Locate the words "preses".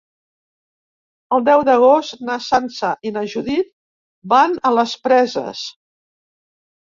5.05-5.63